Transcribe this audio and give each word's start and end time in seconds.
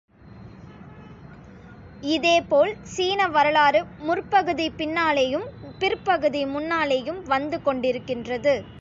இதேபோல் 2.03 2.75
சீன 2.83 3.27
வரலாறு 3.27 3.85
முற்பகுதி 3.99 4.69
பின்னாலேயும், 4.77 5.47
பிற்பகுதி 5.79 6.45
முன்னாலேயும் 6.45 7.23
வந்து 7.27 7.61
கொண்டிருக்கின்றது. 7.61 8.63